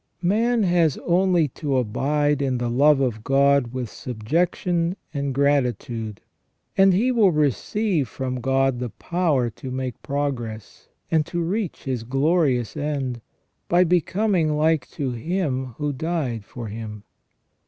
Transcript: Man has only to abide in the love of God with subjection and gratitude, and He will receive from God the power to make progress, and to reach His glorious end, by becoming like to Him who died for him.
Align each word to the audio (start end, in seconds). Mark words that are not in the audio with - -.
Man 0.23 0.63
has 0.63 0.97
only 1.05 1.47
to 1.49 1.77
abide 1.77 2.41
in 2.41 2.57
the 2.57 2.71
love 2.71 2.99
of 2.99 3.23
God 3.23 3.71
with 3.71 3.87
subjection 3.87 4.95
and 5.13 5.31
gratitude, 5.31 6.21
and 6.75 6.91
He 6.91 7.11
will 7.11 7.31
receive 7.31 8.07
from 8.09 8.39
God 8.41 8.79
the 8.79 8.89
power 8.89 9.51
to 9.51 9.69
make 9.69 10.01
progress, 10.01 10.87
and 11.11 11.23
to 11.27 11.39
reach 11.43 11.83
His 11.83 12.01
glorious 12.03 12.75
end, 12.75 13.21
by 13.69 13.83
becoming 13.83 14.57
like 14.57 14.89
to 14.89 15.11
Him 15.11 15.75
who 15.77 15.93
died 15.93 16.45
for 16.45 16.65
him. 16.65 17.03